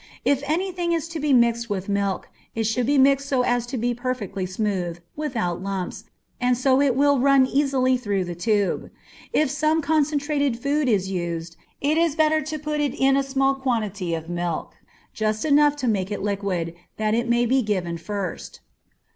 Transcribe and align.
If 0.25 0.41
any 0.47 0.71
thing 0.71 0.93
is 0.93 1.07
to 1.09 1.19
be 1.19 1.31
mixed 1.31 1.69
with 1.69 1.87
milk, 1.87 2.27
it 2.55 2.63
should 2.63 2.87
be 2.87 2.97
mixed 2.97 3.29
so 3.29 3.43
as 3.43 3.67
to 3.67 3.77
be 3.77 3.93
perfectly 3.93 4.47
smooth, 4.47 4.97
without 5.15 5.61
lumps, 5.61 6.05
and 6.39 6.57
so 6.57 6.81
it 6.81 6.95
will 6.95 7.19
run 7.19 7.45
easily 7.45 7.97
through 7.97 8.23
the 8.23 8.33
tube. 8.33 8.89
If 9.31 9.51
some 9.51 9.79
concentrated 9.79 10.57
food 10.57 10.89
is 10.89 11.11
used, 11.11 11.55
it 11.81 11.99
is 11.99 12.15
better 12.15 12.41
to 12.41 12.57
put 12.57 12.81
it 12.81 12.95
in 12.95 13.15
a 13.15 13.21
small 13.21 13.53
quantity 13.53 14.15
of 14.15 14.27
milk, 14.27 14.73
just 15.13 15.45
enough 15.45 15.75
to 15.75 15.87
make 15.87 16.09
it 16.09 16.23
liquid, 16.23 16.73
that 16.97 17.13
it 17.13 17.29
may 17.29 17.45
be 17.45 17.61
given 17.61 17.99
first. 17.99 18.59